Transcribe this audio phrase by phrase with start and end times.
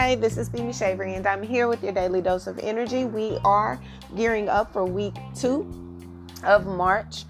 [0.00, 3.04] Hi, this is Phoebe Shavery, and I'm here with your daily dose of energy.
[3.04, 3.78] We are
[4.16, 5.70] gearing up for week two
[6.42, 7.24] of March.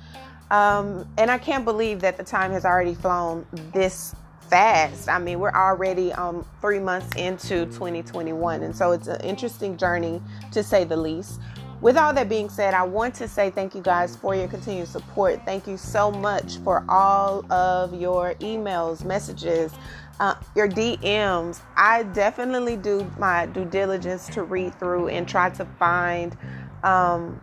[0.53, 4.14] Um, and I can't believe that the time has already flown this
[4.48, 5.08] fast.
[5.08, 10.22] I mean, we're already um, three months into 2021, and so it's an interesting journey
[10.52, 11.40] to say the least.
[11.80, 14.87] With all that being said, I want to say thank you guys for your continued
[14.87, 15.40] support.
[15.44, 19.73] Thank you so much for all of your emails, messages,
[20.20, 21.60] uh, your DMs.
[21.77, 26.37] I definitely do my due diligence to read through and try to find
[26.84, 27.41] um,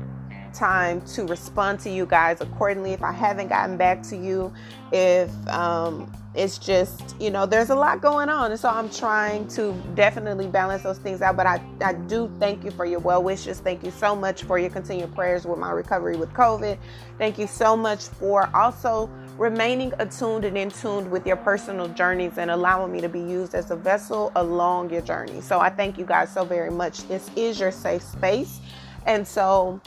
[0.54, 2.94] time to respond to you guys accordingly.
[2.94, 4.54] If I haven't gotten back to you,
[4.92, 9.48] if um, it's just you know there's a lot going on and so i'm trying
[9.48, 13.24] to definitely balance those things out but i, I do thank you for your well
[13.24, 16.78] wishes thank you so much for your continued prayers with my recovery with covid
[17.18, 22.38] thank you so much for also remaining attuned and in tuned with your personal journeys
[22.38, 25.98] and allowing me to be used as a vessel along your journey so i thank
[25.98, 28.60] you guys so very much this is your safe space
[29.06, 29.80] and so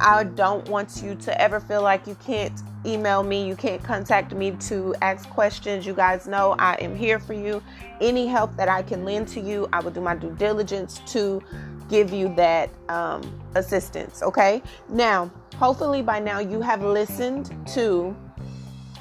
[0.00, 4.34] I don't want you to ever feel like you can't email me, you can't contact
[4.34, 5.86] me to ask questions.
[5.86, 7.62] You guys know I am here for you.
[8.00, 11.40] Any help that I can lend to you, I will do my due diligence to
[11.88, 13.22] give you that um,
[13.54, 14.22] assistance.
[14.22, 14.62] Okay.
[14.88, 18.16] Now, hopefully by now you have listened to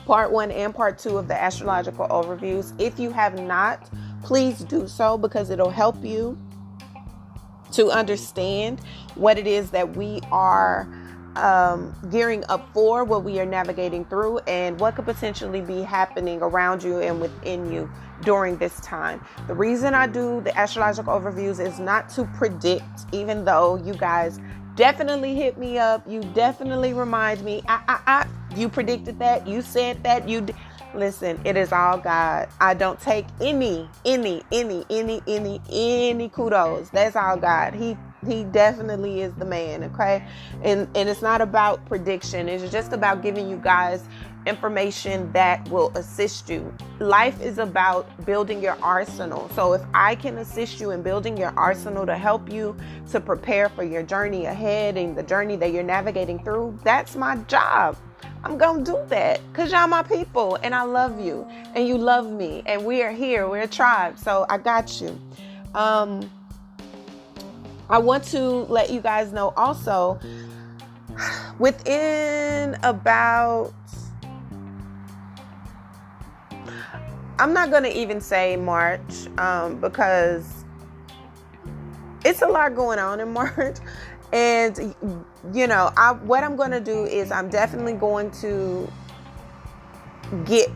[0.05, 2.73] part one and part two of the astrological overviews.
[2.79, 3.89] If you have not,
[4.23, 6.37] please do so because it'll help you
[7.73, 8.79] to understand
[9.15, 10.87] what it is that we are
[11.35, 16.39] um, gearing up for, what we are navigating through, and what could potentially be happening
[16.41, 17.89] around you and within you
[18.21, 19.23] during this time.
[19.47, 24.39] The reason I do the astrological overviews is not to predict, even though you guys
[24.75, 26.07] definitely hit me up.
[26.07, 27.61] You definitely remind me.
[27.67, 29.47] I, I, I you predicted that.
[29.47, 30.27] You said that.
[30.27, 30.41] You.
[30.41, 30.53] D-
[30.95, 32.49] Listen, it is all God.
[32.61, 36.89] I don't take any, any, any, any, any, any kudos.
[36.91, 37.73] That's all God.
[37.73, 37.97] He
[38.27, 40.25] he definitely is the man, okay?
[40.63, 42.47] And and it's not about prediction.
[42.47, 44.03] It's just about giving you guys
[44.45, 46.73] information that will assist you.
[46.99, 49.49] Life is about building your arsenal.
[49.55, 52.75] So if I can assist you in building your arsenal to help you
[53.11, 57.37] to prepare for your journey ahead and the journey that you're navigating through, that's my
[57.47, 57.97] job.
[58.43, 61.97] I'm going to do that because y'all my people and I love you and you
[61.97, 63.47] love me and we are here.
[63.47, 64.19] We're a tribe.
[64.19, 65.17] So I got you.
[65.73, 66.29] Um,
[67.89, 70.19] I want to let you guys know also
[71.59, 73.73] within about
[77.39, 80.65] I'm not going to even say March um, because
[82.25, 83.77] it's a lot going on in March
[84.33, 84.93] and
[85.53, 88.91] you know, I what I'm going to do is I'm definitely going to
[90.43, 90.69] get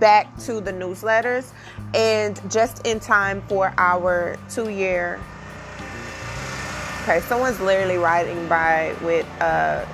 [0.00, 1.52] back to the newsletters
[1.94, 5.20] and just in time for our 2 year
[7.04, 9.84] Okay, someone's literally riding by with uh,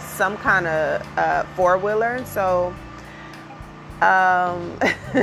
[0.00, 2.24] some kind of uh, four wheeler.
[2.24, 2.74] So
[4.02, 4.76] um,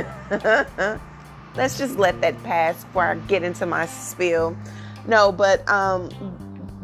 [1.54, 4.56] let's just let that pass before I get into my spiel.
[5.06, 6.08] No, but um,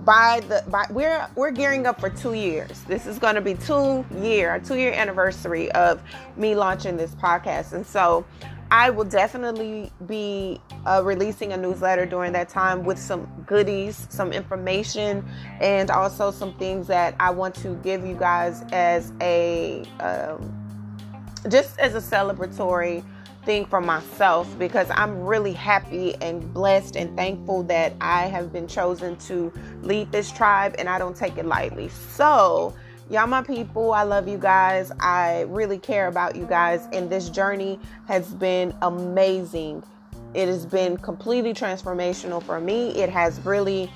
[0.04, 2.82] by the by we're we're gearing up for two years.
[2.82, 6.02] This is going to be two year a two year anniversary of
[6.36, 8.24] me launching this podcast, and so
[8.70, 14.32] I will definitely be uh, releasing a newsletter during that time with some goodies, some
[14.32, 15.28] information,
[15.60, 20.58] and also some things that I want to give you guys as a um,
[21.48, 23.04] just as a celebratory
[23.44, 28.66] thing for myself because I'm really happy and blessed and thankful that I have been
[28.66, 31.88] chosen to lead this tribe and I don't take it lightly.
[31.88, 32.75] So,
[33.10, 34.92] y'all, my people, I love you guys.
[35.00, 39.82] I really care about you guys, and this journey has been amazing.
[40.34, 42.91] It has been completely transformational for me.
[42.91, 43.91] It has really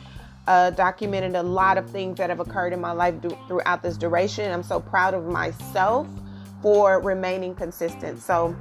[0.46, 3.96] uh, documented a lot of things that have occurred in my life do- throughout this
[3.96, 4.52] duration.
[4.52, 6.06] I'm so proud of myself
[6.62, 8.20] for remaining consistent.
[8.20, 8.54] So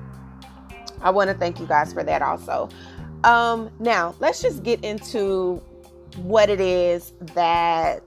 [1.06, 2.68] I want to thank you guys for that also.
[3.24, 5.62] Um, now, let's just get into
[6.18, 8.04] what it is that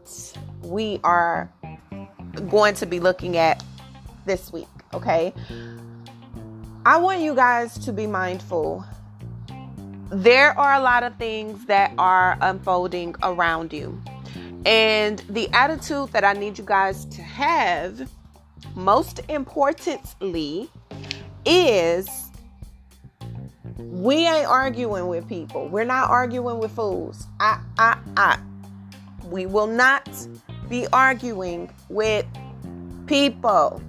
[0.63, 1.51] we are
[2.51, 3.65] going to be looking at
[4.27, 5.33] this week, okay?
[6.85, 8.85] I want you guys to be mindful
[10.11, 14.01] there are a lot of things that are unfolding around you.
[14.65, 18.11] And the attitude that I need you guys to have,
[18.75, 20.71] most importantly,
[21.45, 22.28] is
[23.79, 25.69] we ain't arguing with people.
[25.69, 27.27] We're not arguing with fools.
[27.39, 28.39] I, I, I.
[29.25, 30.09] We will not
[30.69, 32.27] be arguing with
[33.07, 33.81] people.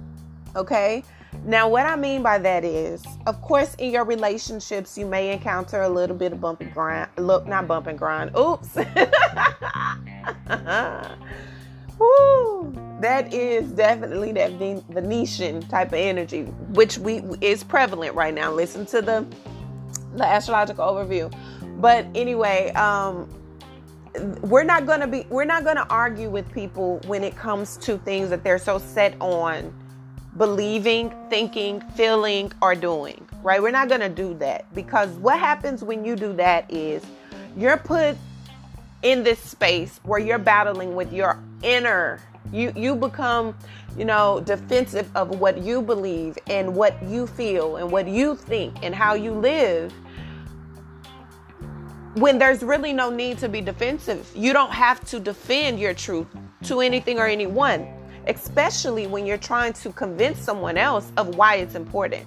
[0.54, 1.02] Okay?
[1.44, 5.82] Now, what I mean by that is, of course, in your relationships, you may encounter
[5.82, 7.08] a little bit of bumpy grind.
[7.16, 8.30] Look, not bump and grind.
[8.36, 8.68] Oops.
[11.98, 12.72] Woo.
[13.00, 14.52] That is definitely that
[14.90, 16.42] Venetian type of energy,
[16.72, 18.52] which we is prevalent right now.
[18.52, 19.26] Listen to the
[20.16, 21.32] the astrological overview.
[21.80, 23.28] But anyway, um,
[24.42, 28.30] we're not gonna be we're not gonna argue with people when it comes to things
[28.30, 29.72] that they're so set on
[30.36, 33.60] believing, thinking, feeling, or doing, right?
[33.60, 37.04] We're not to do that because what happens when you do that is
[37.56, 38.16] you're put
[39.02, 42.20] in this space where you're battling with your inner
[42.52, 43.54] you you become
[43.96, 48.74] you know defensive of what you believe and what you feel and what you think
[48.82, 49.92] and how you live
[52.14, 56.26] when there's really no need to be defensive you don't have to defend your truth
[56.62, 57.86] to anything or anyone
[58.26, 62.26] especially when you're trying to convince someone else of why it's important.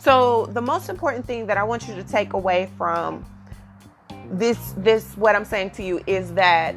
[0.00, 3.24] So, the most important thing that I want you to take away from
[4.30, 6.74] this this what I'm saying to you is that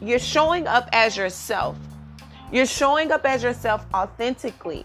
[0.00, 1.76] you're showing up as yourself.
[2.52, 4.84] You're showing up as yourself authentically.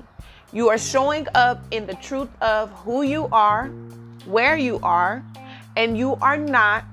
[0.51, 3.67] You are showing up in the truth of who you are,
[4.25, 5.23] where you are,
[5.75, 6.85] and you are not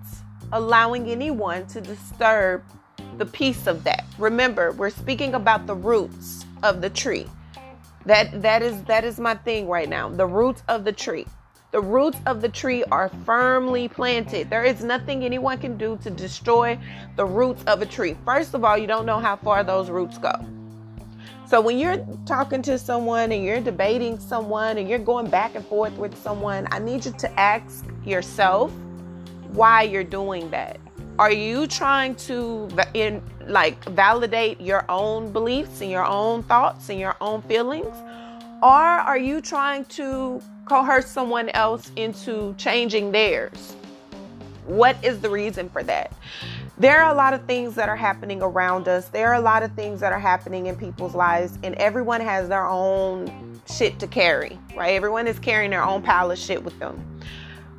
[0.52, 2.62] allowing anyone to disturb
[3.18, 4.04] the piece of that.
[4.18, 7.26] Remember, we're speaking about the roots of the tree.
[8.04, 10.08] That that is that is my thing right now.
[10.08, 11.26] The roots of the tree.
[11.76, 14.48] The roots of the tree are firmly planted.
[14.48, 16.78] There is nothing anyone can do to destroy
[17.16, 18.16] the roots of a tree.
[18.24, 20.32] First of all, you don't know how far those roots go.
[21.46, 25.62] So when you're talking to someone and you're debating someone and you're going back and
[25.66, 28.72] forth with someone, I need you to ask yourself
[29.52, 30.80] why you're doing that.
[31.18, 36.98] Are you trying to in like validate your own beliefs and your own thoughts and
[36.98, 37.94] your own feelings?
[38.62, 43.76] Or are you trying to coerce someone else into changing theirs?
[44.66, 46.12] What is the reason for that?
[46.76, 49.08] There are a lot of things that are happening around us.
[49.08, 52.48] There are a lot of things that are happening in people's lives, and everyone has
[52.48, 54.94] their own shit to carry, right?
[54.94, 57.00] Everyone is carrying their own pile of shit with them.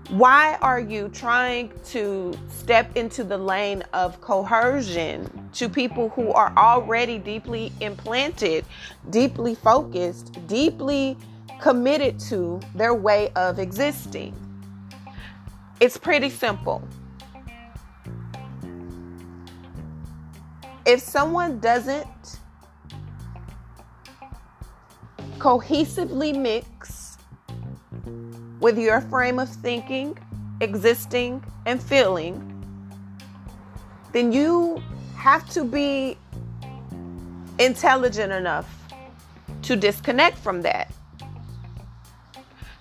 [0.10, 6.54] Why are you trying to step into the lane of coercion to people who are
[6.56, 8.64] already deeply implanted,
[9.10, 11.18] deeply focused, deeply
[11.60, 14.36] committed to their way of existing?
[15.80, 16.88] It's pretty simple.
[20.86, 22.40] If someone doesn't
[25.38, 27.18] cohesively mix
[28.60, 30.18] with your frame of thinking,
[30.62, 32.44] existing, and feeling,
[34.14, 34.82] then you
[35.16, 36.18] have to be
[37.60, 38.68] intelligent enough
[39.64, 40.92] to disconnect from that.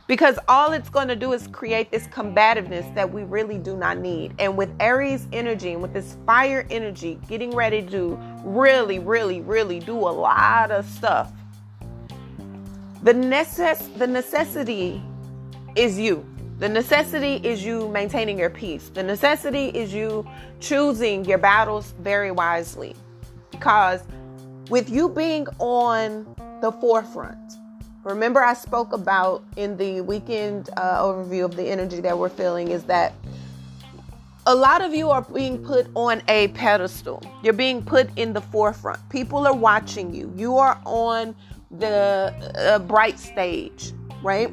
[0.06, 3.99] Because all it's going to do is create this combativeness that we really do not
[3.99, 4.35] need.
[4.38, 9.81] And with Aries energy and with this fire energy getting ready to really, really, really
[9.81, 11.32] do a lot of stuff,
[13.03, 15.03] the, necess- the necessity
[15.75, 16.25] is you.
[16.58, 18.88] The necessity is you maintaining your peace.
[18.88, 20.26] The necessity is you
[20.61, 22.94] choosing your battles very wisely.
[23.50, 24.03] Because
[24.70, 27.55] with you being on the forefront,
[28.06, 32.69] remember I spoke about in the weekend uh, overview of the energy that we're feeling
[32.69, 33.15] is that
[34.46, 37.20] a lot of you are being put on a pedestal.
[37.43, 39.01] You're being put in the forefront.
[39.08, 40.32] People are watching you.
[40.36, 41.34] You are on
[41.79, 44.53] the uh, bright stage, right?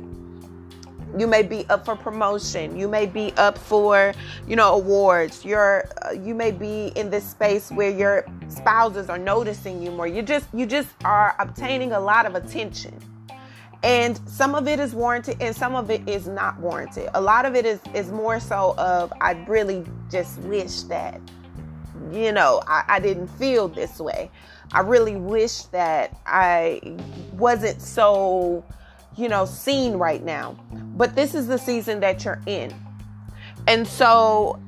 [1.15, 4.15] you may be up for promotion you may be up for
[4.47, 9.19] you know awards you're uh, you may be in this space where your spouses are
[9.19, 12.99] noticing you more you just you just are obtaining a lot of attention
[13.83, 17.45] and some of it is warranted and some of it is not warranted a lot
[17.45, 21.19] of it is is more so of i really just wish that
[22.11, 24.31] you know I, I didn't feel this way
[24.71, 26.81] i really wish that i
[27.33, 28.63] wasn't so
[29.15, 30.57] you know, seen right now.
[30.71, 32.73] But this is the season that you're in.
[33.67, 34.59] And so,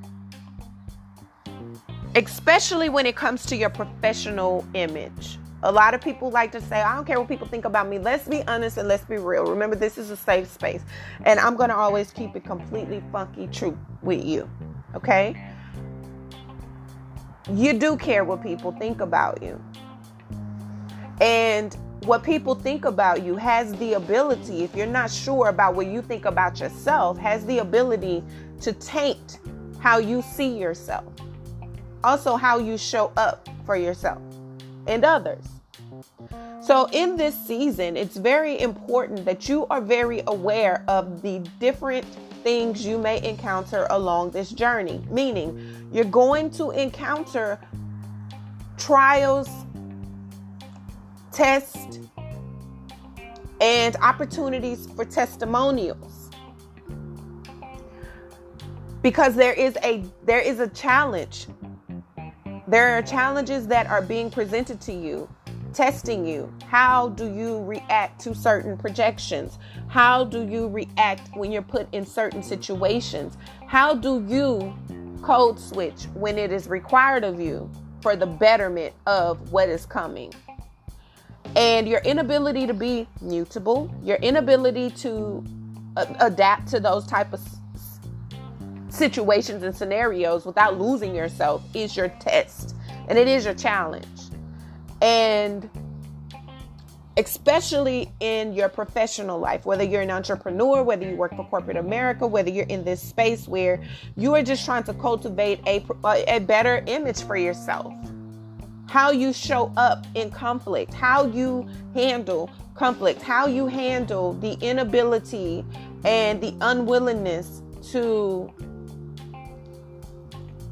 [2.16, 6.80] especially when it comes to your professional image, a lot of people like to say,
[6.80, 7.98] I don't care what people think about me.
[7.98, 9.46] Let's be honest and let's be real.
[9.46, 10.84] Remember, this is a safe space.
[11.26, 14.48] And I'm going to always keep it completely funky true with you.
[14.94, 15.36] Okay?
[17.52, 19.60] You do care what people think about you.
[21.20, 25.88] And what people think about you has the ability, if you're not sure about what
[25.88, 28.24] you think about yourself, has the ability
[28.62, 29.40] to taint
[29.80, 31.12] how you see yourself.
[32.04, 34.22] Also, how you show up for yourself
[34.86, 35.55] and others.
[36.62, 42.06] So, in this season, it's very important that you are very aware of the different
[42.44, 45.04] things you may encounter along this journey.
[45.10, 47.60] Meaning, you're going to encounter
[48.78, 49.50] trials,
[51.32, 52.00] tests,
[53.62, 56.30] and opportunities for testimonials.
[59.02, 61.48] Because there is a there is a challenge.
[62.68, 65.30] There are challenges that are being presented to you
[65.76, 66.52] testing you.
[66.68, 69.60] How do you react to certain projections?
[69.88, 73.38] How do you react when you're put in certain situations?
[73.68, 74.74] How do you
[75.22, 77.70] code switch when it is required of you
[78.02, 80.34] for the betterment of what is coming?
[81.58, 85.46] And your inability to be mutable, your inability to
[85.98, 87.42] uh, adapt to those type of
[88.90, 92.76] situations and scenarios without losing yourself is your test
[93.10, 94.06] and it is your challenge.
[95.02, 95.70] And
[97.18, 102.28] especially in your professional life, whether you're an entrepreneur, whether you work for corporate America,
[102.28, 103.82] whether you're in this space where
[104.18, 107.94] you are just trying to cultivate a, uh, a better image for yourself.
[108.88, 115.66] How you show up in conflict, how you handle conflict, how you handle the inability
[116.04, 117.62] and the unwillingness
[117.92, 118.54] to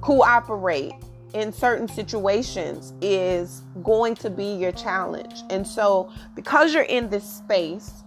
[0.02, 0.94] cooperate
[1.34, 5.42] in certain situations is going to be your challenge.
[5.50, 8.04] And so, because you're in this space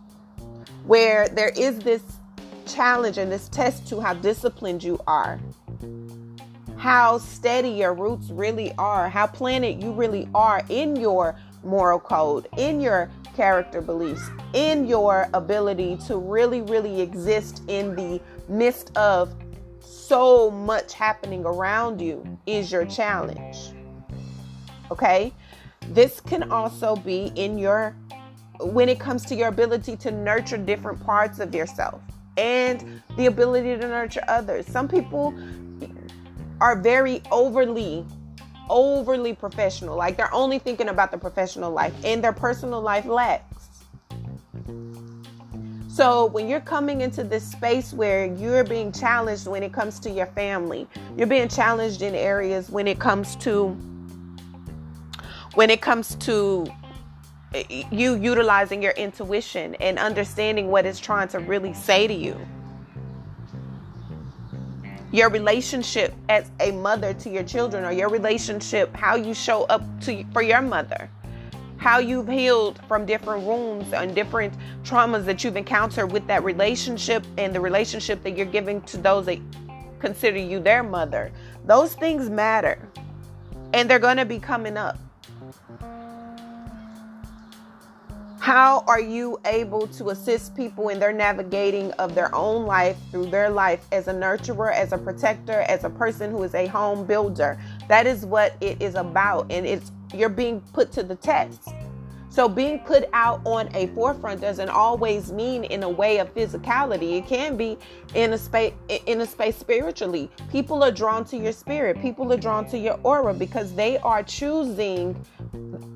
[0.85, 2.02] where there is this
[2.66, 5.40] challenge and this test to how disciplined you are,
[6.76, 12.49] how steady your roots really are, how planted you really are in your moral code,
[12.56, 14.23] in your character beliefs,
[14.54, 19.35] in your ability to really, really exist in the midst of
[20.07, 23.57] so much happening around you is your challenge.
[24.91, 25.33] Okay?
[25.89, 27.95] This can also be in your
[28.61, 32.01] when it comes to your ability to nurture different parts of yourself
[32.37, 34.67] and the ability to nurture others.
[34.67, 35.35] Some people
[36.61, 38.05] are very overly
[38.69, 39.97] overly professional.
[39.97, 43.56] Like they're only thinking about the professional life and their personal life lacks.
[45.97, 50.11] So, when you're coming into this space where you're being challenged when it comes to
[50.11, 50.87] your family,
[51.17, 53.69] you're being challenged in areas when it comes to
[55.55, 56.67] when it comes to
[57.55, 62.38] eh, you utilizing your intuition and understanding what it's trying to really say to you.
[65.12, 69.83] Your relationship as a mother to your children or your relationship how you show up
[70.03, 71.09] to for your mother
[71.78, 77.25] how you've healed from different wounds and different traumas that you've encountered with that relationship
[77.38, 79.38] and the relationship that you're giving to those that
[79.99, 81.33] consider you their mother.
[81.64, 82.78] Those things matter
[83.73, 84.99] and they're going to be coming up.
[88.38, 93.26] How are you able to assist people in their navigating of their own life through
[93.26, 97.04] their life as a nurturer, as a protector, as a person who is a home
[97.04, 97.59] builder?
[97.88, 99.50] That is what it is about.
[99.50, 101.69] And it's you're being put to the test.
[102.37, 107.16] So being put out on a forefront doesn't always mean in a way of physicality.
[107.16, 107.78] It can be
[108.14, 108.75] in a space
[109.07, 110.31] in a space spiritually.
[110.52, 111.99] People are drawn to your spirit.
[112.02, 115.16] People are drawn to your aura because they are choosing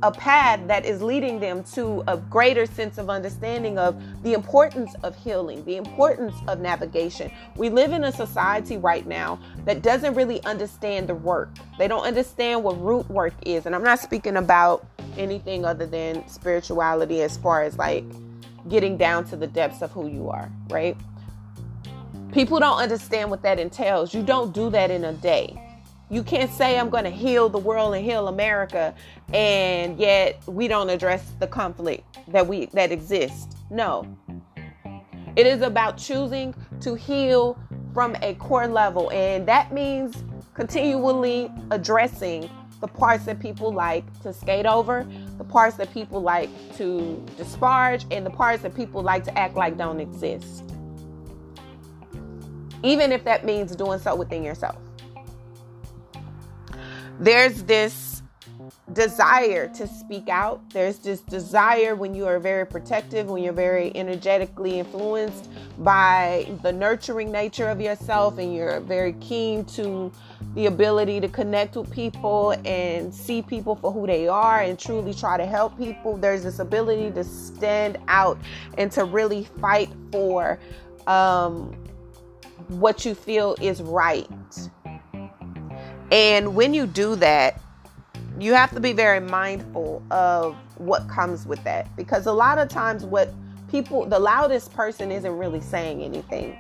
[0.03, 4.95] a path that is leading them to a greater sense of understanding of the importance
[5.03, 7.31] of healing, the importance of navigation.
[7.57, 11.51] We live in a society right now that doesn't really understand the work.
[11.79, 13.67] They don't understand what root work is.
[13.67, 14.87] And I'm not speaking about
[15.19, 18.05] anything other than spirituality as far as like
[18.69, 20.97] getting down to the depths of who you are, right?
[22.33, 24.15] People don't understand what that entails.
[24.15, 25.61] You don't do that in a day.
[26.11, 28.95] You can't say I'm going to heal the world and heal America
[29.33, 33.57] and yet we don't address the conflict that we that exists.
[33.71, 34.05] No.
[35.37, 37.57] It is about choosing to heal
[37.95, 44.33] from a core level and that means continually addressing the parts that people like to
[44.33, 45.07] skate over,
[45.39, 49.55] the parts that people like to disparage, and the parts that people like to act
[49.55, 50.65] like don't exist.
[52.83, 54.77] Even if that means doing so within yourself.
[57.19, 58.10] There's this
[58.93, 60.61] desire to speak out.
[60.71, 65.49] There's this desire when you are very protective, when you're very energetically influenced
[65.79, 70.13] by the nurturing nature of yourself, and you're very keen to
[70.55, 75.15] the ability to connect with people and see people for who they are and truly
[75.15, 76.17] try to help people.
[76.17, 78.39] There's this ability to stand out
[78.77, 80.59] and to really fight for
[81.07, 81.73] um,
[82.69, 84.29] what you feel is right.
[86.11, 87.61] And when you do that,
[88.39, 91.95] you have to be very mindful of what comes with that.
[91.97, 93.33] Because a lot of times what
[93.71, 96.57] people the loudest person isn't really saying anything.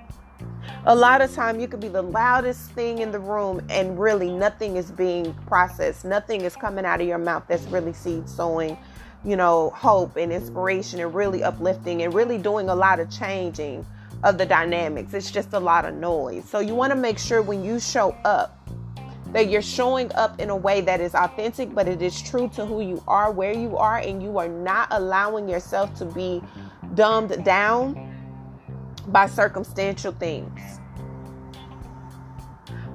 [0.86, 4.30] A lot of time you could be the loudest thing in the room and really
[4.30, 6.04] nothing is being processed.
[6.04, 8.76] Nothing is coming out of your mouth that's really seed sowing
[9.24, 13.84] you know hope and inspiration and really uplifting and really doing a lot of changing
[14.22, 15.14] of the dynamics.
[15.14, 16.48] It's just a lot of noise.
[16.48, 18.59] So you want to make sure when you show up
[19.32, 22.66] that you're showing up in a way that is authentic but it is true to
[22.66, 26.42] who you are where you are and you are not allowing yourself to be
[26.94, 28.10] dumbed down
[29.08, 30.60] by circumstantial things.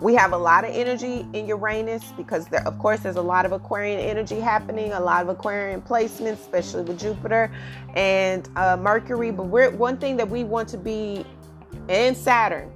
[0.01, 3.45] We have a lot of energy in Uranus because, there, of course, there's a lot
[3.45, 7.49] of Aquarian energy happening, a lot of Aquarian placements, especially with Jupiter
[7.95, 9.31] and uh, Mercury.
[9.31, 11.25] But we're one thing that we want to be,
[11.87, 12.71] and Saturn.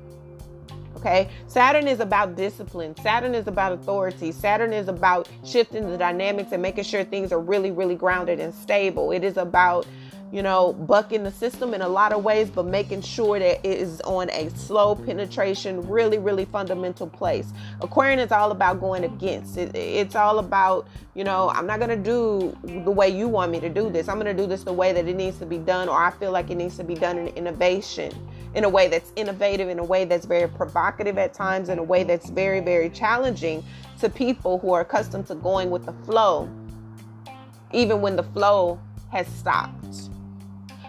[1.00, 2.94] Okay, Saturn is about discipline.
[2.98, 4.34] Saturn is about authority.
[4.34, 8.54] Saturn is about shifting the dynamics and making sure things are really, really grounded and
[8.54, 9.12] stable.
[9.14, 9.88] It is about
[10.32, 13.80] you know, bucking the system in a lot of ways, but making sure that it
[13.80, 17.52] is on a slow penetration, really, really fundamental place.
[17.82, 19.58] Aquarian is all about going against.
[19.58, 23.52] It, it's all about, you know, I'm not going to do the way you want
[23.52, 24.08] me to do this.
[24.08, 26.12] I'm going to do this the way that it needs to be done, or I
[26.12, 28.12] feel like it needs to be done in innovation,
[28.56, 31.84] in a way that's innovative, in a way that's very provocative at times, in a
[31.84, 33.64] way that's very, very challenging
[34.00, 36.50] to people who are accustomed to going with the flow,
[37.72, 38.80] even when the flow
[39.12, 40.10] has stopped.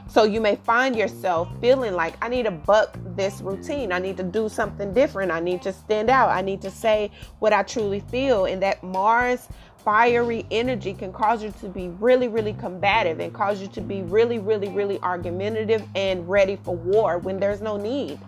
[0.09, 3.93] So you may find yourself feeling like, I need to buck this routine.
[3.93, 5.31] I need to do something different.
[5.31, 6.31] I need to stand out.
[6.31, 8.47] I need to say what I truly feel.
[8.47, 9.47] And that Mars
[9.85, 14.03] fiery energy can cause you to be really, really combative and cause you to be
[14.03, 18.19] really, really, really argumentative and ready for war when there's no need.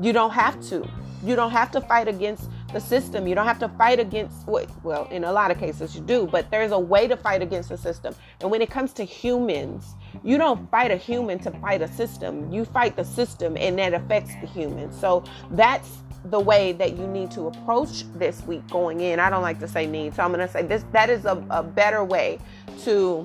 [0.00, 0.88] You don't have to.
[1.24, 3.26] You don't have to fight against the system.
[3.26, 6.50] You don't have to fight against, well, in a lot of cases you do, but
[6.50, 8.14] there's a way to fight against the system.
[8.40, 12.52] And when it comes to humans, you don't fight a human to fight a system.
[12.52, 14.92] You fight the system and that affects the human.
[14.92, 19.20] So that's the way that you need to approach this week going in.
[19.20, 21.44] I don't like to say need, so I'm going to say this that is a,
[21.50, 22.38] a better way
[22.84, 23.24] to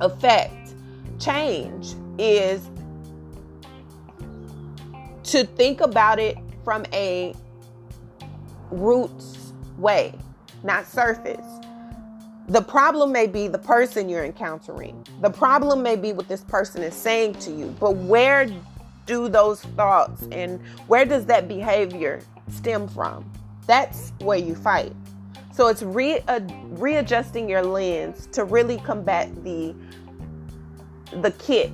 [0.00, 0.74] affect
[1.18, 2.68] change is
[5.24, 7.34] to think about it from a
[8.70, 10.14] roots way,
[10.62, 11.46] not surface.
[12.48, 15.04] The problem may be the person you're encountering.
[15.20, 17.74] The problem may be what this person is saying to you.
[17.78, 18.48] But where
[19.08, 22.20] do those thoughts and where does that behavior
[22.52, 23.28] stem from?
[23.66, 24.94] That's where you fight.
[25.52, 29.74] So it's re- uh, readjusting your lens to really combat the
[31.22, 31.72] the kit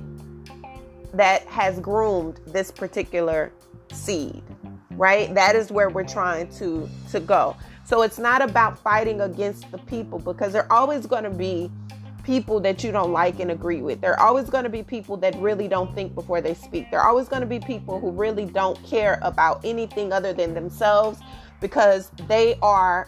[1.13, 3.51] that has groomed this particular
[3.91, 4.41] seed
[4.91, 7.53] right that is where we're trying to to go
[7.85, 11.69] so it's not about fighting against the people because they're always going to be
[12.25, 15.15] people that you don't like and agree with there are always going to be people
[15.15, 18.09] that really don't think before they speak there are always going to be people who
[18.11, 21.19] really don't care about anything other than themselves
[21.61, 23.07] because they are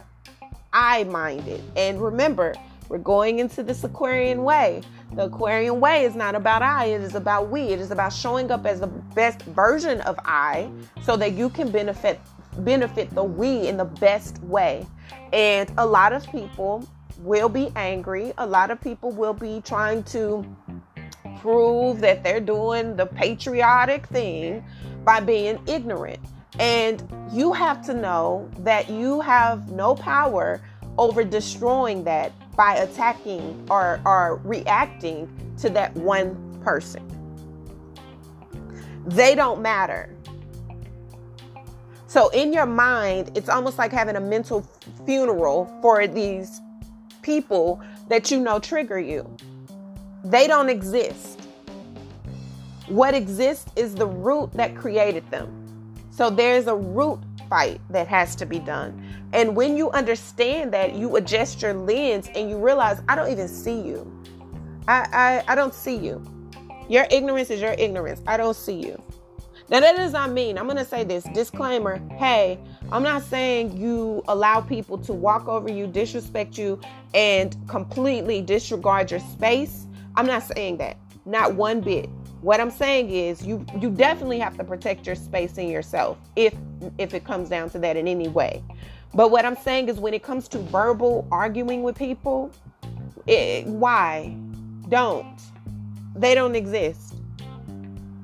[0.72, 2.54] i minded and remember
[2.90, 4.82] we're going into this aquarian way
[5.16, 7.62] the Aquarian way is not about I, it is about we.
[7.62, 10.70] It is about showing up as the best version of I
[11.02, 12.20] so that you can benefit
[12.60, 14.86] benefit the we in the best way.
[15.32, 16.88] And a lot of people
[17.20, 18.34] will be angry.
[18.38, 20.46] A lot of people will be trying to
[21.40, 24.64] prove that they're doing the patriotic thing
[25.04, 26.20] by being ignorant.
[26.60, 27.02] And
[27.32, 30.62] you have to know that you have no power
[30.98, 37.04] over destroying that by attacking or, or reacting to that one person.
[39.06, 40.14] They don't matter.
[42.08, 44.66] So, in your mind, it's almost like having a mental
[45.06, 46.62] funeral for these
[47.28, 49.30] people that you know trigger you.
[50.24, 51.42] They don't exist.
[52.88, 55.52] What exists is the root that created them.
[56.10, 59.04] So, there's a root fight that has to be done.
[59.34, 63.50] And when you understand that, you adjust your lens and you realize, I don't even
[63.50, 64.10] see you.
[64.88, 66.24] I, I, I don't see you.
[66.88, 68.22] Your ignorance is your ignorance.
[68.26, 69.02] I don't see you.
[69.70, 72.58] Now, that does not mean, I'm going to say this disclaimer hey,
[72.90, 76.80] I'm not saying you allow people to walk over you, disrespect you,
[77.14, 79.88] and completely disregard your space.
[80.16, 80.98] I'm not saying that.
[81.26, 82.10] Not one bit.
[82.42, 86.54] What I'm saying is you you definitely have to protect your space and yourself if
[86.98, 88.64] if it comes down to that in any way.
[89.14, 92.52] But what I'm saying is when it comes to verbal arguing with people,
[93.26, 94.38] it, why?
[94.88, 95.42] Don't.
[96.16, 97.07] They don't exist.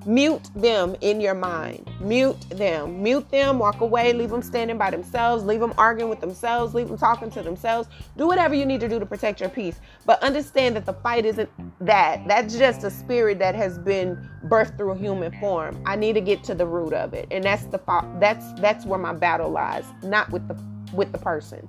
[0.06, 1.90] Mute them in your mind.
[2.02, 3.02] Mute them.
[3.02, 3.60] Mute them.
[3.60, 4.14] Walk away.
[4.14, 5.44] Leave them standing by themselves.
[5.46, 6.74] Leave them arguing with themselves.
[6.74, 7.88] Leave them talking to themselves.
[8.18, 9.80] Do whatever you need to do to protect your peace.
[10.06, 12.28] But understand that the fight isn't that.
[12.28, 15.82] That's just a spirit that has been birthed through human form.
[15.86, 17.80] I need to get to the root of it, and that's the
[18.20, 20.62] that's that's where my battle lies, not with the
[20.94, 21.68] with the person.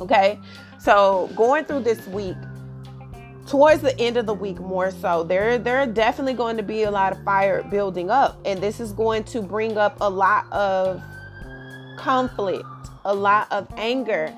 [0.00, 0.38] Okay,
[0.78, 2.36] so going through this week
[3.46, 6.84] towards the end of the week more so there there are definitely going to be
[6.84, 10.50] a lot of fire building up and this is going to bring up a lot
[10.50, 11.02] of
[11.98, 12.64] conflict
[13.04, 14.32] a lot of anger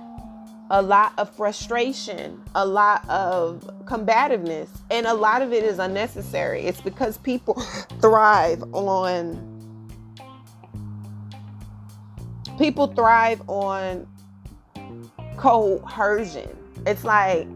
[0.71, 6.63] a lot of frustration a lot of combativeness and a lot of it is unnecessary.
[6.63, 7.55] It's because people
[8.01, 9.55] thrive on
[12.59, 14.07] people thrive on
[15.37, 16.57] coercion.
[16.87, 17.47] It's like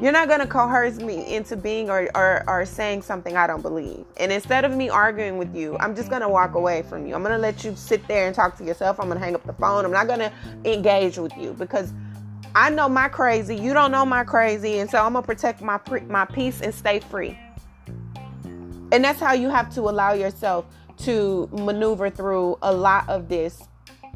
[0.00, 3.60] you're not going to coerce me into being or, or, or saying something I don't
[3.60, 4.06] believe.
[4.16, 7.14] And instead of me arguing with you, I'm just going to walk away from you.
[7.14, 8.98] I'm going to let you sit there and talk to yourself.
[8.98, 9.84] I'm going to hang up the phone.
[9.84, 10.32] I'm not going to
[10.64, 11.92] engage with you because
[12.54, 13.54] I know my crazy.
[13.54, 14.78] You don't know my crazy.
[14.78, 17.38] And so I'm going to protect my, my peace and stay free.
[18.92, 20.64] And that's how you have to allow yourself
[20.98, 23.62] to maneuver through a lot of this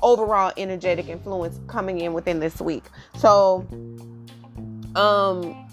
[0.03, 2.85] overall energetic influence coming in within this week.
[3.19, 3.67] So,
[4.97, 5.64] um,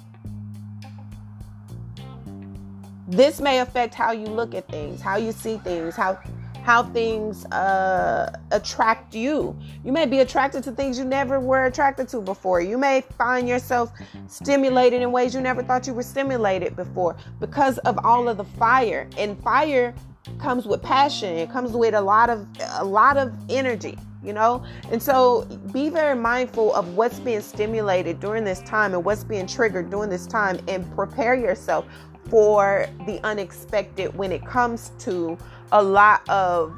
[3.11, 6.17] this may affect how you look at things, how you see things, how
[6.63, 9.57] how things uh, attract you.
[9.83, 12.61] You may be attracted to things you never were attracted to before.
[12.61, 13.91] You may find yourself
[14.27, 18.43] stimulated in ways you never thought you were stimulated before because of all of the
[18.43, 19.09] fire.
[19.17, 19.93] And fire
[20.39, 21.35] comes with passion.
[21.35, 24.63] It comes with a lot of a lot of energy, you know?
[24.91, 29.47] And so be very mindful of what's being stimulated during this time and what's being
[29.47, 31.85] triggered during this time and prepare yourself
[32.31, 35.37] for the unexpected when it comes to
[35.73, 36.73] a lot of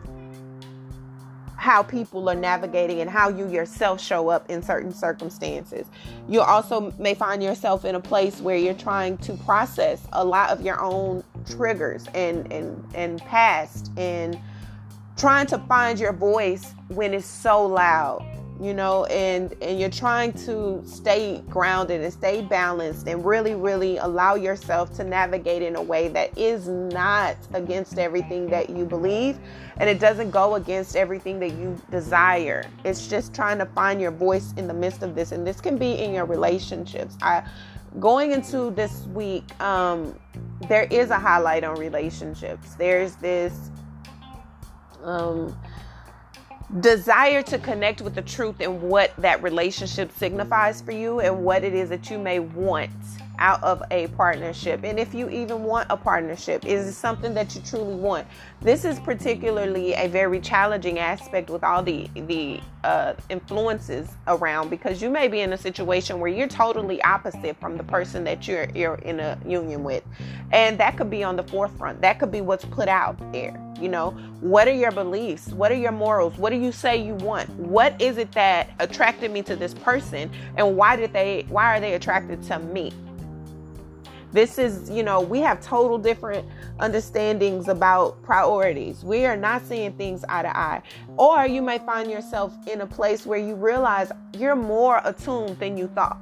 [1.57, 5.85] how people are navigating and how you yourself show up in certain circumstances.
[6.27, 10.49] You also may find yourself in a place where you're trying to process a lot
[10.49, 14.39] of your own triggers and and and past and
[15.17, 18.25] trying to find your voice when it's so loud
[18.63, 23.97] you know and and you're trying to stay grounded and stay balanced and really really
[23.97, 29.37] allow yourself to navigate in a way that is not against everything that you believe
[29.77, 32.63] and it doesn't go against everything that you desire.
[32.83, 35.77] It's just trying to find your voice in the midst of this and this can
[35.77, 37.17] be in your relationships.
[37.21, 37.43] I
[37.99, 40.17] going into this week um
[40.69, 42.75] there is a highlight on relationships.
[42.75, 43.71] There's this
[45.03, 45.57] um
[46.79, 51.63] desire to connect with the truth and what that relationship signifies for you and what
[51.63, 52.91] it is that you may want
[53.39, 54.81] out of a partnership.
[54.83, 58.27] And if you even want a partnership is it something that you truly want?
[58.61, 65.01] This is particularly a very challenging aspect with all the the uh, influences around because
[65.01, 68.69] you may be in a situation where you're totally opposite from the person that you're
[68.73, 70.03] you're in a union with.
[70.51, 72.01] And that could be on the forefront.
[72.01, 75.75] That could be what's put out there you know what are your beliefs what are
[75.75, 79.55] your morals what do you say you want what is it that attracted me to
[79.55, 82.91] this person and why did they why are they attracted to me
[84.33, 86.47] this is, you know, we have total different
[86.79, 89.03] understandings about priorities.
[89.03, 90.81] We are not seeing things eye to eye.
[91.17, 95.77] Or you may find yourself in a place where you realize you're more attuned than
[95.77, 96.17] you thought.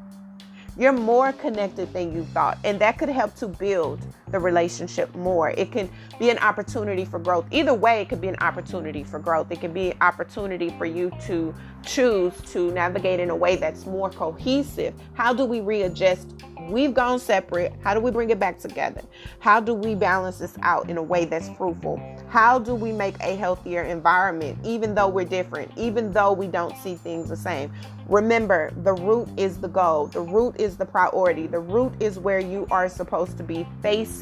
[0.78, 2.58] You're more connected than you thought.
[2.66, 5.52] And that could help to build the relationship more.
[5.52, 5.90] It can
[6.20, 7.46] be an opportunity for growth.
[7.52, 9.52] Either way, it could be an opportunity for growth.
[9.52, 11.54] It can be an opportunity for you to
[11.86, 14.94] choose to navigate in a way that's more cohesive.
[15.14, 16.28] How do we readjust
[16.72, 17.74] We've gone separate.
[17.84, 19.02] How do we bring it back together?
[19.40, 22.02] How do we balance this out in a way that's fruitful?
[22.30, 26.78] How do we make a healthier environment, even though we're different, even though we don't
[26.78, 27.74] see things the same?
[28.08, 32.40] Remember, the root is the goal, the root is the priority, the root is where
[32.40, 34.21] you are supposed to be facing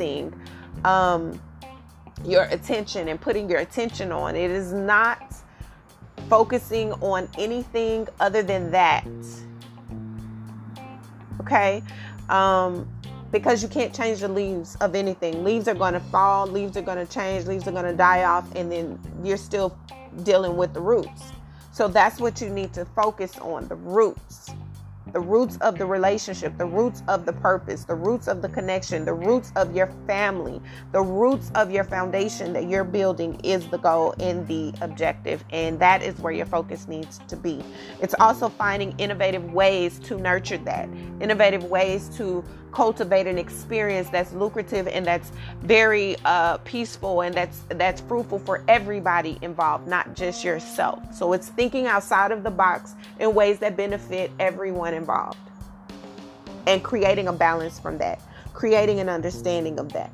[0.86, 1.40] um,
[2.26, 4.36] your attention and putting your attention on.
[4.36, 5.34] It is not
[6.30, 9.06] focusing on anything other than that.
[11.42, 11.82] Okay?
[12.30, 12.88] um,
[13.32, 15.44] because you can't change the leaves of anything.
[15.44, 18.24] Leaves are going to fall, leaves are going to change, leaves are going to die
[18.24, 19.78] off, and then you're still
[20.24, 21.32] dealing with the roots.
[21.72, 24.52] So that's what you need to focus on the roots
[25.14, 29.06] the roots of the relationship, the roots of the purpose, the roots of the connection,
[29.06, 33.78] the roots of your family, the roots of your foundation that you're building is the
[33.78, 35.44] goal and the objective.
[35.52, 37.64] And that is where your focus needs to be.
[38.02, 44.34] It's also finding innovative ways to nurture that, innovative ways to cultivate an experience that's
[44.34, 50.44] lucrative and that's very uh, peaceful and that's that's fruitful for everybody involved, not just
[50.44, 51.00] yourself.
[51.14, 55.40] So it's thinking outside of the box in ways that benefit everyone involved,
[56.68, 58.22] and creating a balance from that,
[58.54, 60.12] creating an understanding of that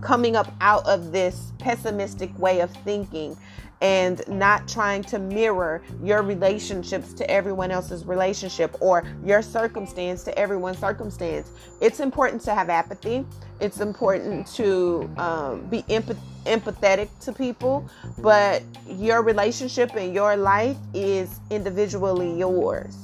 [0.00, 3.36] coming up out of this pessimistic way of thinking
[3.80, 10.38] and not trying to mirror your relationships to everyone else's relationship or your circumstance to
[10.38, 11.50] everyone's circumstance.
[11.80, 13.26] It's important to have apathy.
[13.60, 20.76] It's important to um, be empath- empathetic to people, but your relationship and your life
[20.94, 22.96] is individually yours.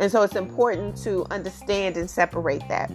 [0.00, 2.90] And so it's important to understand and separate that.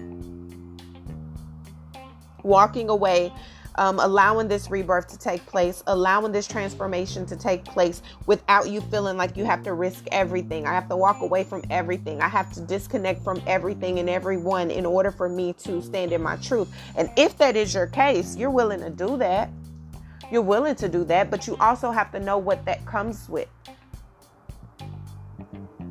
[2.44, 3.32] Walking away
[3.78, 8.82] um, allowing this rebirth to take place, allowing this transformation to take place without you
[8.82, 10.66] feeling like you have to risk everything.
[10.66, 12.22] I have to walk away from everything.
[12.22, 16.22] I have to disconnect from everything and everyone in order for me to stand in
[16.22, 16.74] my truth.
[16.96, 19.50] And if that is your case, you're willing to do that.
[20.32, 23.48] You're willing to do that, but you also have to know what that comes with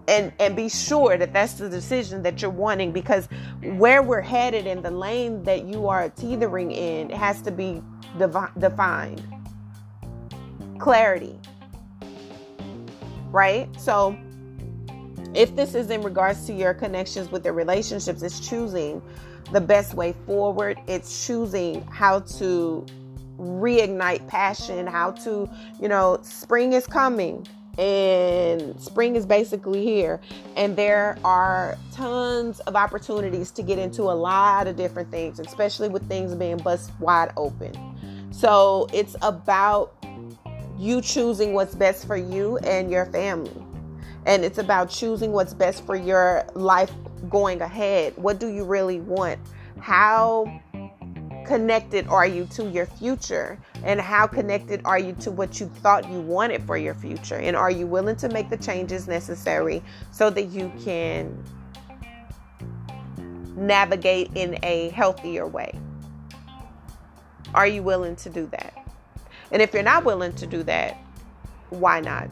[0.09, 3.29] and and be sure that that's the decision that you're wanting because
[3.63, 7.83] where we're headed in the lane that you are teetering in has to be
[8.19, 9.23] devi- defined.
[10.79, 11.39] Clarity.
[13.31, 13.69] Right?
[13.81, 14.17] So
[15.35, 19.03] if this is in regards to your connections with your relationships it's choosing
[19.53, 20.79] the best way forward.
[20.87, 22.85] It's choosing how to
[23.39, 25.47] reignite passion how to
[25.79, 27.47] you know spring is coming
[27.79, 30.21] and spring is basically here.
[30.57, 35.89] And there are tons of opportunities to get into a lot of different things especially
[35.89, 37.73] with things being bust wide open.
[38.33, 39.95] So it's about
[40.79, 43.53] you choosing what's best for you and your family.
[44.27, 46.91] And it's about choosing what's best for your life
[47.31, 48.13] going ahead.
[48.17, 49.39] What do you really want?
[49.81, 50.61] How
[51.47, 53.59] connected are you to your future?
[53.85, 57.37] And how connected are you to what you thought you wanted for your future?
[57.37, 61.43] And are you willing to make the changes necessary so that you can
[63.57, 65.79] navigate in a healthier way?
[67.55, 68.75] Are you willing to do that?
[69.53, 70.99] And if you're not willing to do that
[71.71, 72.29] why not?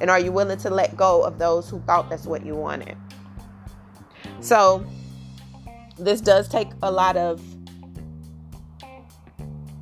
[0.00, 2.96] And are you willing to let go of those who thought that's what you wanted?
[4.40, 4.84] So
[6.02, 7.42] this does take a lot of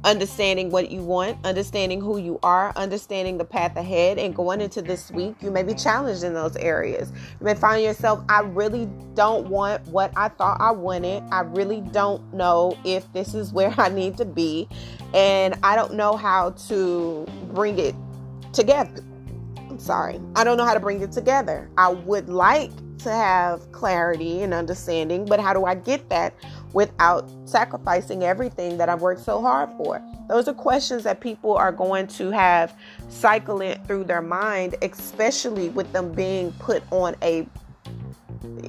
[0.02, 4.80] understanding what you want, understanding who you are, understanding the path ahead, and going into
[4.80, 7.12] this week, you may be challenged in those areas.
[7.38, 11.22] You may find yourself, I really don't want what I thought I wanted.
[11.30, 14.68] I really don't know if this is where I need to be,
[15.12, 17.94] and I don't know how to bring it
[18.54, 19.04] together.
[19.68, 21.70] I'm sorry, I don't know how to bring it together.
[21.76, 22.72] I would like
[23.04, 26.34] to have clarity and understanding, but how do I get that
[26.72, 30.02] without sacrificing everything that I've worked so hard for?
[30.28, 32.76] Those are questions that people are going to have
[33.08, 37.46] cycling through their mind, especially with them being put on a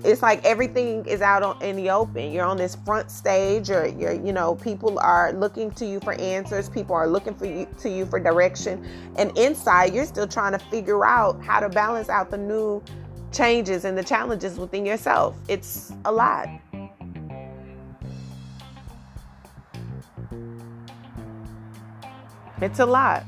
[0.03, 2.31] it's like everything is out on, in the open.
[2.31, 6.13] You're on this front stage, or you're, you know, people are looking to you for
[6.13, 6.69] answers.
[6.69, 8.85] People are looking for you to you for direction,
[9.17, 12.83] and inside, you're still trying to figure out how to balance out the new
[13.31, 15.35] changes and the challenges within yourself.
[15.47, 16.47] It's a lot.
[22.61, 23.23] It's a lot.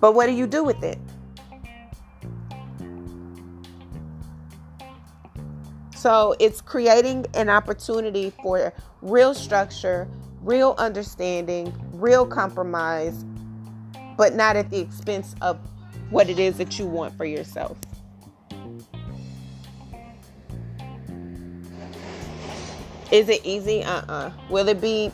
[0.00, 0.98] But what do you do with it?
[5.94, 10.06] So it's creating an opportunity for real structure,
[10.42, 13.24] real understanding, real compromise,
[14.18, 15.58] but not at the expense of
[16.10, 17.76] what it is that you want for yourself.
[23.10, 23.84] Is it easy?
[23.84, 24.12] Uh uh-uh.
[24.12, 25.12] uh Will it be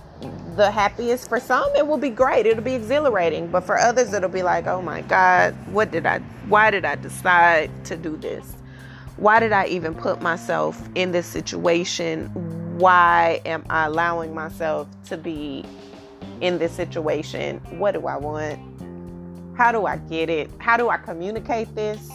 [0.56, 1.28] the happiest?
[1.28, 2.46] For some, it will be great.
[2.46, 3.48] It'll be exhilarating.
[3.48, 6.94] But for others, it'll be like, oh my God, what did I, why did I
[6.94, 8.54] decide to do this?
[9.16, 12.28] Why did I even put myself in this situation?
[12.78, 15.64] Why am I allowing myself to be
[16.40, 17.58] in this situation?
[17.78, 18.69] What do I want?
[19.60, 20.50] How do I get it?
[20.56, 22.10] How do I communicate this?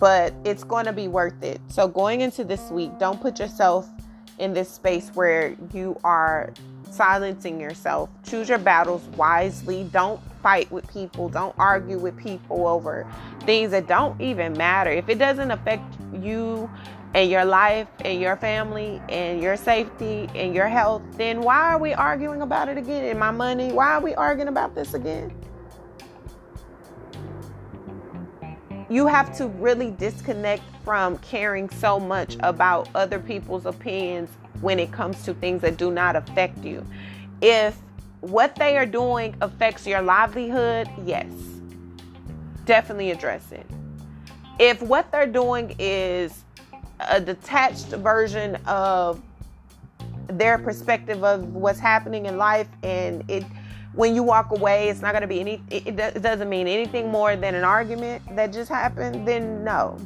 [0.00, 1.60] But it's going to be worth it.
[1.68, 3.88] So, going into this week, don't put yourself
[4.40, 6.52] in this space where you are
[6.90, 8.10] silencing yourself.
[8.28, 9.88] Choose your battles wisely.
[9.92, 11.28] Don't fight with people.
[11.28, 13.06] Don't argue with people over
[13.42, 14.90] things that don't even matter.
[14.90, 15.84] If it doesn't affect
[16.20, 16.68] you
[17.14, 21.78] and your life and your family and your safety and your health, then why are
[21.78, 23.04] we arguing about it again?
[23.04, 25.32] And my money, why are we arguing about this again?
[28.88, 34.92] you have to really disconnect from caring so much about other people's opinions when it
[34.92, 36.84] comes to things that do not affect you.
[37.40, 37.76] If
[38.20, 41.32] what they are doing affects your livelihood, yes,
[42.66, 43.66] definitely address it.
[44.58, 46.43] If what they're doing is
[47.08, 49.20] a detached version of
[50.28, 53.44] their perspective of what's happening in life and it
[53.92, 57.10] when you walk away it's not going to be any it, it doesn't mean anything
[57.10, 59.96] more than an argument that just happened then no.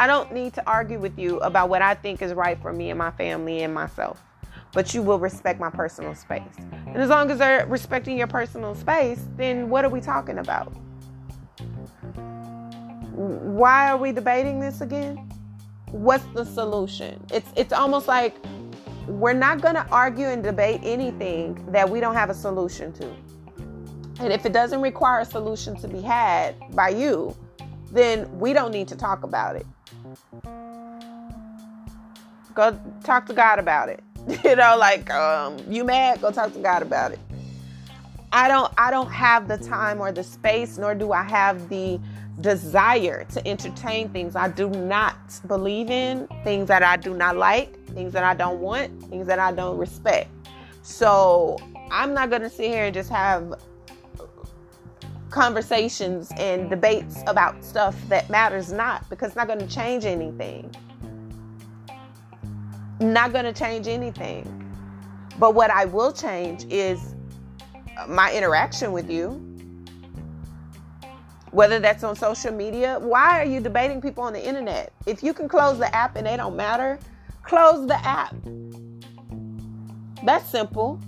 [0.00, 2.90] I don't need to argue with you about what i think is right for me
[2.90, 4.22] and my family and myself
[4.72, 6.42] but you will respect my personal space.
[6.86, 10.72] And as long as they're respecting your personal space then what are we talking about?
[13.14, 15.28] Why are we debating this again
[15.92, 18.36] what's the solution it's it's almost like
[19.08, 23.10] we're not going to argue and debate anything that we don't have a solution to.
[24.20, 27.34] And if it doesn't require a solution to be had by you,
[27.90, 29.66] then we don't need to talk about it.
[32.54, 34.02] Go talk to God about it.
[34.44, 36.20] you know, like um, you mad?
[36.20, 37.20] Go talk to God about it.
[38.30, 41.98] I don't I don't have the time or the space, nor do I have the
[42.40, 47.84] desire to entertain things I do not believe in, things that I do not like,
[47.88, 50.30] things that I don't want, things that I don't respect.
[50.82, 51.58] So
[51.90, 53.54] I'm not going to sit here and just have
[55.30, 60.74] conversations and debates about stuff that matters not because it's not going to change anything.
[63.00, 64.54] Not going to change anything.
[65.38, 67.14] But what I will change is
[68.08, 69.47] my interaction with you
[71.50, 72.98] whether that's on social media.
[73.00, 74.92] Why are you debating people on the internet?
[75.06, 76.98] If you can close the app and they don't matter,
[77.42, 78.34] close the app.
[80.24, 81.00] That's simple.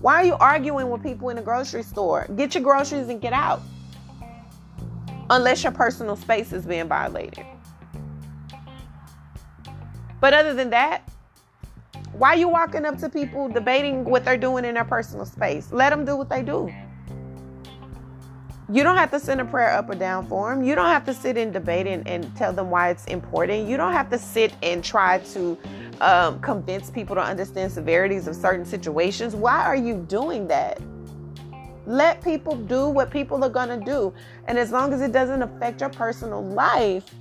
[0.00, 2.26] Why are you arguing with people in the grocery store?
[2.36, 3.62] Get your groceries and get out.
[5.30, 7.46] Unless your personal space is being violated.
[10.20, 11.08] But other than that,
[12.12, 15.72] why are you walking up to people debating what they're doing in their personal space?
[15.72, 16.72] Let them do what they do.
[18.70, 20.64] You don't have to send a prayer up or down for them.
[20.64, 23.68] You don't have to sit and debate and, and tell them why it's important.
[23.68, 25.58] You don't have to sit and try to
[26.00, 29.34] um, convince people to understand severities of certain situations.
[29.34, 30.80] Why are you doing that?
[31.86, 34.14] Let people do what people are going to do.
[34.46, 37.14] And as long as it doesn't affect your personal life,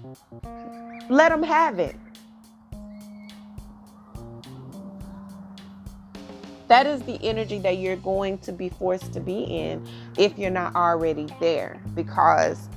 [1.10, 1.98] let them have it.
[6.74, 10.50] That is the energy that you're going to be forced to be in if you're
[10.50, 12.68] not already there because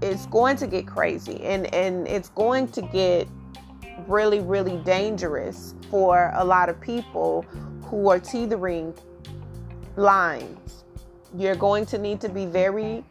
[0.00, 3.26] it's going to get crazy and and it's going to get
[4.06, 7.42] really really dangerous for a lot of people
[7.82, 8.94] who are teetering
[9.96, 10.84] lines.
[11.36, 13.04] You're going to need to be very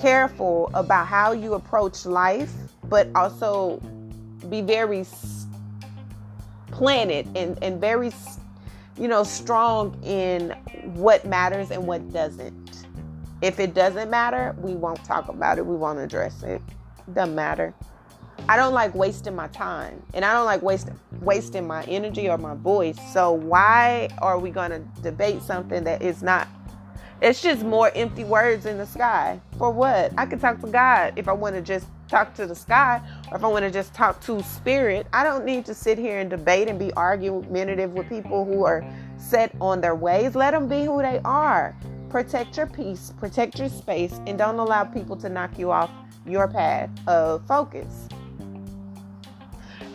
[0.00, 2.52] careful about how you approach life,
[2.88, 3.80] but also
[4.50, 5.06] be very
[6.72, 8.10] planted and, and very
[8.98, 10.50] you know, strong in
[10.94, 12.86] what matters and what doesn't.
[13.42, 15.66] If it doesn't matter, we won't talk about it.
[15.66, 16.62] We won't address it.
[17.12, 17.74] Doesn't matter.
[18.48, 22.36] I don't like wasting my time and I don't like wasting wasting my energy or
[22.36, 22.98] my voice.
[23.12, 26.48] So why are we going to debate something that is not
[27.22, 29.40] it's just more empty words in the sky.
[29.56, 30.12] For what?
[30.18, 33.36] I could talk to God if I want to just talk to the sky or
[33.36, 35.06] if I want to just talk to spirit.
[35.12, 38.84] I don't need to sit here and debate and be argumentative with people who are
[39.18, 40.34] set on their ways.
[40.34, 41.74] Let them be who they are.
[42.08, 45.90] Protect your peace, protect your space, and don't allow people to knock you off
[46.26, 48.08] your path of focus.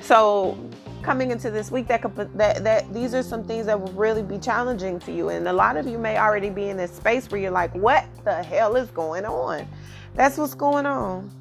[0.02, 0.58] So,
[1.02, 4.22] coming into this week that could that that these are some things that will really
[4.22, 7.32] be challenging to you and a lot of you may already be in this space
[7.32, 9.66] where you're like what the hell is going on
[10.14, 11.32] that's what's going on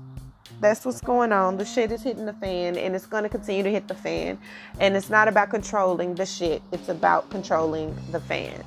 [0.60, 1.56] that's what's going on.
[1.56, 4.38] The shit is hitting the fan and it's going to continue to hit the fan.
[4.80, 6.62] And it's not about controlling the shit.
[6.72, 8.64] It's about controlling the fan.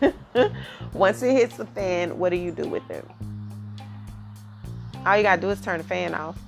[0.92, 3.04] Once it hits the fan what do you do with it?
[5.04, 6.38] All you got to do is turn the fan off.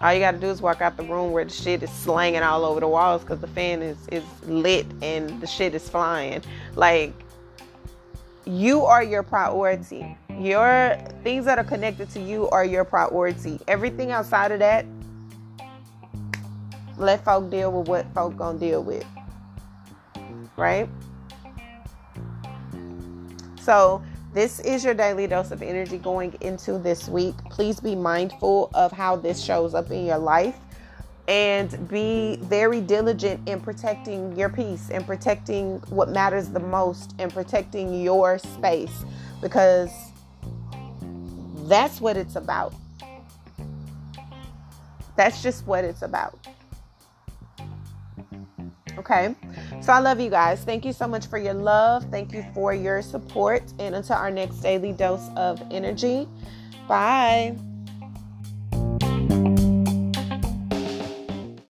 [0.00, 2.42] All you got to do is walk out the room where the shit is slanging
[2.42, 6.42] all over the walls because the fan is, is lit and the shit is flying.
[6.74, 7.12] Like,
[8.46, 10.16] you are your priority.
[10.40, 13.60] Your things that are connected to you are your priority.
[13.68, 14.86] Everything outside of that,
[16.96, 19.04] let folk deal with what folk gonna deal with.
[20.56, 20.88] Right?
[23.60, 27.34] So this is your daily dose of energy going into this week.
[27.50, 30.56] Please be mindful of how this shows up in your life
[31.28, 37.30] and be very diligent in protecting your peace and protecting what matters the most and
[37.30, 39.04] protecting your space
[39.42, 40.09] because
[41.70, 42.74] that's what it's about.
[45.14, 46.36] That's just what it's about.
[48.98, 49.36] Okay.
[49.80, 50.64] So I love you guys.
[50.64, 52.04] Thank you so much for your love.
[52.10, 53.62] Thank you for your support.
[53.78, 56.28] And until our next daily dose of energy,
[56.88, 57.56] bye.